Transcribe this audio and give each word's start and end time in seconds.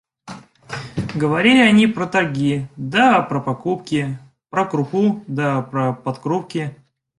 Говорили 1.13 1.59
они 1.59 1.85
про 1.85 2.07
торги 2.07 2.65
да 2.75 3.21
про 3.21 3.39
покупки, 3.39 4.17
про 4.49 4.65
крупу 4.65 5.23
да 5.27 5.61
про 5.61 5.93
подкрупки. 5.93 6.75